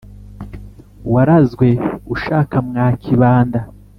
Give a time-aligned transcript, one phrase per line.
[1.13, 1.67] Warazwe
[2.15, 3.59] ushaka mwa Kibanda.